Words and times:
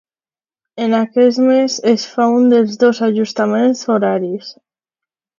En 0.85 0.93
aquest 0.99 1.41
mes 1.47 1.75
es 1.91 2.05
fa 2.13 2.25
un 2.37 2.47
dels 2.53 2.79
dos 2.85 3.01
ajustaments 3.09 3.83
horaris. 3.97 4.49